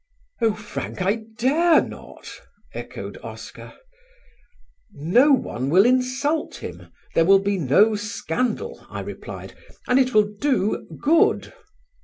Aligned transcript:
"Oh, 0.41 0.53
Frank, 0.55 0.99
I 1.03 1.21
dare 1.37 1.79
not," 1.79 2.27
echoed 2.73 3.19
Oscar. 3.21 3.75
"No 4.93 5.31
one 5.31 5.69
will 5.69 5.85
insult 5.85 6.55
him. 6.55 6.91
There 7.13 7.23
will 7.25 7.37
be 7.37 7.59
no 7.59 7.95
scandal," 7.95 8.83
I 8.89 9.01
replied, 9.01 9.53
"and 9.87 9.99
it 9.99 10.11
will 10.15 10.23
do 10.39 10.87
good." 10.99 11.53